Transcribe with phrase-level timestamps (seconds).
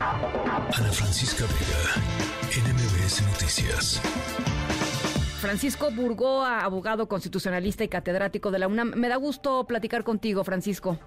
[0.00, 1.92] Ana Francisca Vega,
[2.64, 4.00] NMBS Noticias.
[5.40, 8.94] Francisco Burgoa, abogado constitucionalista y catedrático de la UNAM.
[8.96, 10.98] Me da gusto platicar contigo, Francisco.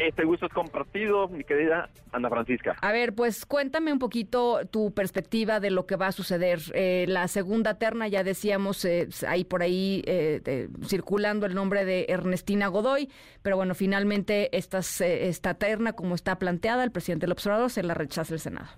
[0.00, 2.74] Este gusto es compartido, mi querida Ana Francisca.
[2.80, 6.58] A ver, pues cuéntame un poquito tu perspectiva de lo que va a suceder.
[6.72, 12.06] Eh, la segunda terna, ya decíamos, eh, ahí por ahí eh, circulando el nombre de
[12.08, 13.10] Ernestina Godoy,
[13.42, 17.92] pero bueno, finalmente estas, esta terna, como está planteada, el presidente del observador se la
[17.92, 18.68] rechaza el Senado.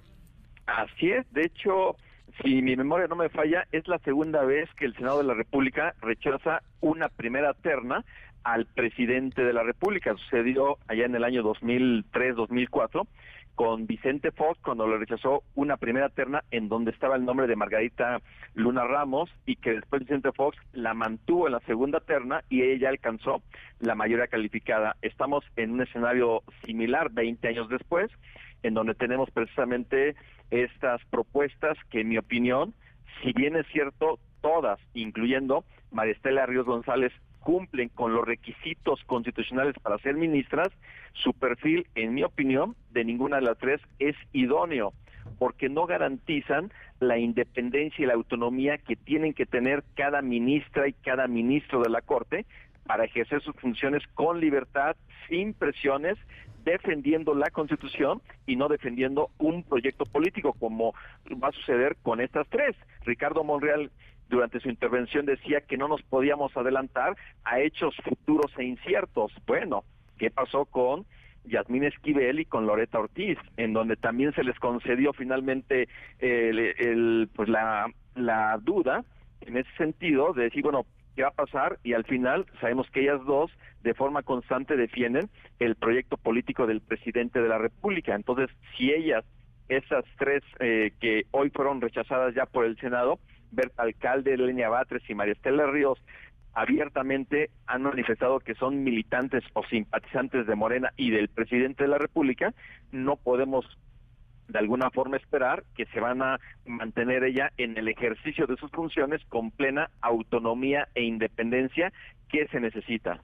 [0.66, 1.94] Así es, de hecho,
[2.42, 5.34] si mi memoria no me falla, es la segunda vez que el Senado de la
[5.34, 8.04] República rechaza una primera terna
[8.44, 10.14] al presidente de la República.
[10.16, 13.06] Sucedió allá en el año 2003-2004
[13.54, 17.56] con Vicente Fox cuando le rechazó una primera terna en donde estaba el nombre de
[17.56, 18.20] Margarita
[18.54, 22.88] Luna Ramos y que después Vicente Fox la mantuvo en la segunda terna y ella
[22.88, 23.42] alcanzó
[23.80, 24.96] la mayoría calificada.
[25.02, 28.10] Estamos en un escenario similar 20 años después
[28.62, 30.14] en donde tenemos precisamente
[30.50, 32.74] estas propuestas que en mi opinión,
[33.22, 37.12] si bien es cierto, todas, incluyendo María Estela Ríos González,
[37.42, 40.68] cumplen con los requisitos constitucionales para ser ministras,
[41.12, 44.92] su perfil, en mi opinión, de ninguna de las tres es idóneo,
[45.38, 50.92] porque no garantizan la independencia y la autonomía que tienen que tener cada ministra y
[50.92, 52.46] cada ministro de la Corte
[52.86, 54.96] para ejercer sus funciones con libertad,
[55.28, 56.18] sin presiones,
[56.64, 60.94] defendiendo la Constitución y no defendiendo un proyecto político, como
[61.42, 62.76] va a suceder con estas tres.
[63.04, 63.90] Ricardo Monreal
[64.28, 69.32] durante su intervención decía que no nos podíamos adelantar a hechos futuros e inciertos.
[69.46, 69.84] Bueno,
[70.18, 71.04] ¿qué pasó con
[71.44, 77.48] Yasmín Esquivel y con Loreta Ortiz, en donde también se les concedió finalmente el, pues
[77.48, 79.04] la, la duda
[79.40, 80.86] en ese sentido de decir, bueno,
[81.16, 81.78] ¿qué va a pasar?
[81.82, 83.50] Y al final sabemos que ellas dos
[83.82, 88.14] de forma constante defienden el proyecto político del presidente de la República.
[88.14, 89.24] Entonces, si ellas,
[89.68, 93.18] esas tres eh, que hoy fueron rechazadas ya por el Senado,
[93.52, 96.02] Berta Alcalde, Lenia Batres y María Estela Ríos
[96.54, 101.98] abiertamente han manifestado que son militantes o simpatizantes de Morena y del presidente de la
[101.98, 102.52] República,
[102.90, 103.64] no podemos
[104.48, 108.70] de alguna forma esperar que se van a mantener ella en el ejercicio de sus
[108.70, 111.92] funciones con plena autonomía e independencia
[112.32, 113.22] ¿Qué se necesita?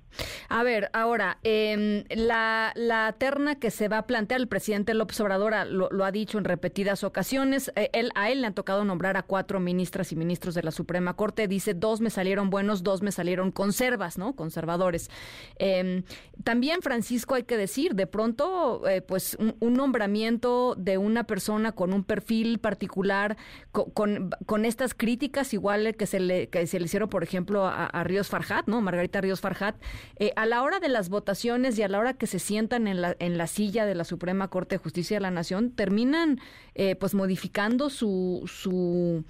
[0.50, 5.18] A ver, ahora, eh, la, la, terna que se va a plantear, el presidente López
[5.22, 9.16] Obrador lo, ha dicho en repetidas ocasiones, eh, él, a él le han tocado nombrar
[9.16, 13.00] a cuatro ministras y ministros de la Suprema Corte, dice, dos me salieron buenos, dos
[13.00, 14.36] me salieron conservas, ¿no?
[14.36, 15.10] Conservadores.
[15.58, 16.02] Eh,
[16.44, 21.94] también, Francisco, hay que decir, de pronto, eh, pues, un, nombramiento de una persona con
[21.94, 23.38] un perfil particular,
[23.72, 28.04] con, con, estas críticas igual que se le, que se le hicieron, por ejemplo, a,
[28.04, 28.80] Ríos Farjat, ¿no?
[28.98, 29.76] Margarita Ríos Farjat,
[30.18, 33.00] eh, a la hora de las votaciones y a la hora que se sientan en
[33.00, 36.40] la, en la silla de la Suprema Corte de Justicia de la Nación, terminan
[36.74, 39.24] eh, pues modificando su, su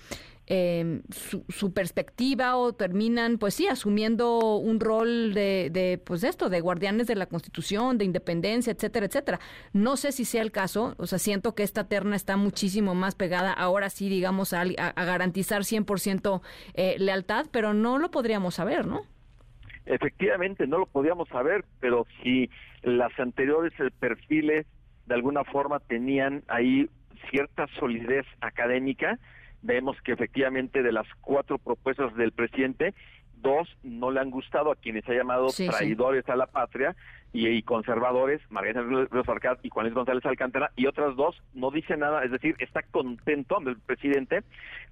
[0.51, 1.03] eh,
[1.51, 7.07] su, perspectiva o terminan, pues sí, asumiendo un rol de, de, pues esto, de guardianes
[7.07, 9.41] de la Constitución, de independencia, etcétera, etcétera.
[9.75, 13.15] No sé si sea el caso, o sea, siento que esta terna está muchísimo más
[13.15, 16.41] pegada, ahora sí, digamos, a, a garantizar 100%
[16.73, 19.03] eh, lealtad, pero no lo podríamos saber, ¿no?
[19.89, 22.51] Efectivamente, no lo podíamos saber, pero si
[22.83, 24.67] las anteriores perfiles
[25.07, 26.91] de alguna forma tenían ahí
[27.31, 29.19] cierta solidez académica,
[29.63, 32.95] vemos que efectivamente de las cuatro propuestas del presidente,
[33.41, 36.95] dos no le han gustado a quienes ha llamado traidores a la patria
[37.33, 39.09] y, conservadores, Margarita Ríos
[39.63, 43.59] y Juan Luis González Alcántara, y otras dos no dice nada, es decir, está contento
[43.67, 44.43] el presidente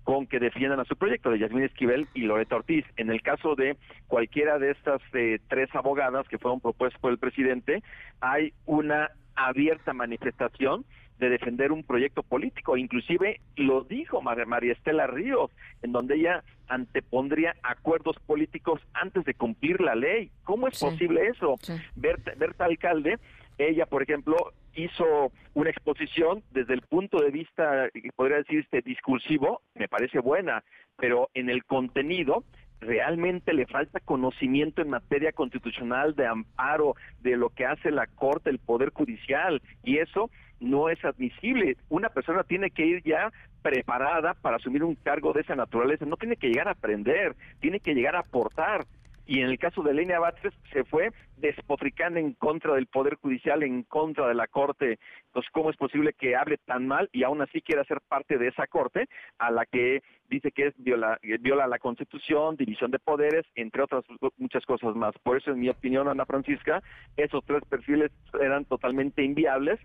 [0.04, 2.84] con que defiendan a su proyecto de Yasmín Esquivel y Loreta Ortiz.
[2.96, 7.18] En el caso de cualquiera de estas eh, tres abogadas que fueron propuestas por el
[7.18, 7.82] presidente,
[8.20, 10.84] hay una abierta manifestación
[11.18, 12.76] de defender un proyecto político.
[12.76, 15.50] Inclusive lo dijo María Estela Ríos,
[15.82, 20.30] en donde ella antepondría acuerdos políticos antes de cumplir la ley.
[20.44, 21.58] ¿Cómo es posible eso?
[21.94, 23.18] Berta, Berta Alcalde,
[23.58, 29.62] ella, por ejemplo, hizo una exposición desde el punto de vista, podría decir, este discursivo,
[29.74, 30.62] me parece buena,
[30.96, 32.44] pero en el contenido
[32.80, 38.50] realmente le falta conocimiento en materia constitucional de amparo de lo que hace la Corte,
[38.50, 40.30] el Poder Judicial, y eso
[40.60, 41.76] no es admisible.
[41.88, 43.32] Una persona tiene que ir ya
[43.62, 47.80] preparada para asumir un cargo de esa naturaleza, no tiene que llegar a aprender, tiene
[47.80, 48.86] que llegar a aportar.
[49.26, 53.62] Y en el caso de Elena Batres se fue despotricando en contra del Poder Judicial,
[53.62, 54.98] en contra de la Corte.
[55.26, 58.48] Entonces, ¿cómo es posible que hable tan mal y aún así quiera ser parte de
[58.48, 59.08] esa Corte
[59.38, 64.04] a la que dice que es viola, viola la Constitución, división de poderes, entre otras
[64.38, 65.14] muchas cosas más?
[65.22, 66.82] Por eso, en mi opinión, Ana Francisca,
[67.16, 69.80] esos tres perfiles eran totalmente inviables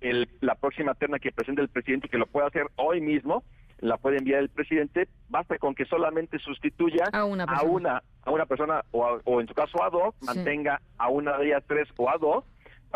[0.00, 3.44] el, la próxima terna que presente el presidente, que lo pueda hacer hoy mismo,
[3.78, 8.02] la puede enviar el presidente, basta con que solamente sustituya a una persona, a una,
[8.26, 11.62] a una persona o, o, en su caso a dos, mantenga a una de ellas
[11.66, 12.44] tres o a dos,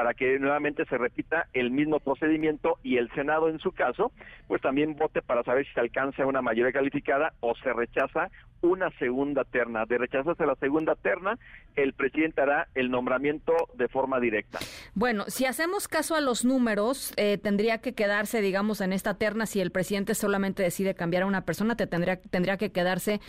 [0.01, 4.13] para que nuevamente se repita el mismo procedimiento y el Senado en su caso,
[4.49, 8.31] pues también vote para saber si se alcanza una mayoría calificada o se rechaza
[8.63, 9.85] una segunda terna.
[9.85, 11.39] De rechazarse la segunda terna,
[11.77, 14.59] el presidente hará el nombramiento de forma directa.
[14.95, 19.45] Bueno, si hacemos caso a los números, eh, tendría que quedarse, digamos, en esta terna,
[19.45, 23.21] si el presidente solamente decide cambiar a una persona, te tendría, tendría que quedarse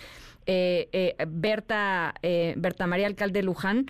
[0.46, 3.88] eh, eh, Berta, eh, Berta María Alcalde Luján,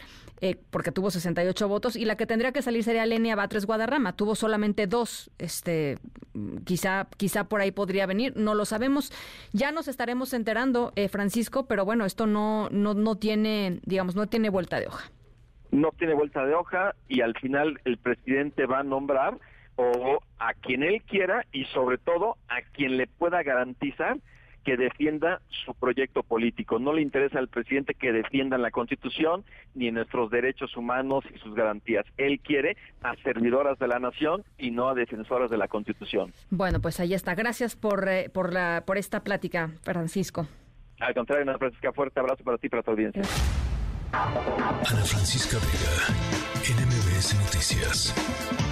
[0.71, 4.33] porque tuvo 68 votos, y la que tendría que salir sería Lenia Batres Guadarrama, tuvo
[4.33, 5.97] solamente dos, este,
[6.63, 9.11] quizá, quizá por ahí podría venir, no lo sabemos,
[9.51, 14.27] ya nos estaremos enterando, eh, Francisco, pero bueno, esto no, no, no tiene, digamos, no
[14.27, 15.11] tiene vuelta de hoja.
[15.71, 19.37] No tiene vuelta de hoja y al final el presidente va a nombrar
[19.75, 24.17] o a quien él quiera y sobre todo a quien le pueda garantizar
[24.63, 26.79] que defienda su proyecto político.
[26.79, 29.43] No le interesa al presidente que defiendan la Constitución
[29.73, 32.05] ni nuestros derechos humanos y sus garantías.
[32.17, 36.33] Él quiere a servidoras de la nación y no a defensoras de la Constitución.
[36.49, 37.35] Bueno, pues ahí está.
[37.35, 40.47] Gracias por, eh, por, la, por esta plática, Francisco.
[40.99, 43.23] Al contrario, Ana Francisca, fuerte abrazo para ti y para tu audiencia.
[44.13, 46.13] Ana Francisca Vega,
[46.61, 48.70] NMBS Noticias.